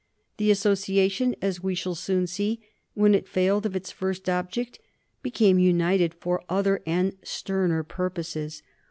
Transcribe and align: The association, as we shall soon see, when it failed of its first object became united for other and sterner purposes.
The 0.37 0.49
association, 0.49 1.35
as 1.43 1.61
we 1.61 1.75
shall 1.75 1.93
soon 1.93 2.25
see, 2.25 2.59
when 2.95 3.13
it 3.13 3.27
failed 3.27 3.67
of 3.67 3.75
its 3.75 3.91
first 3.91 4.27
object 4.27 4.79
became 5.21 5.59
united 5.59 6.15
for 6.15 6.43
other 6.49 6.81
and 6.87 7.15
sterner 7.23 7.83
purposes. 7.83 8.63